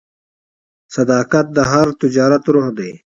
صداقت 0.95 1.45
د 1.57 1.59
هر 1.71 1.87
تجارت 2.01 2.43
روح 2.53 2.67
دی. 2.77 2.91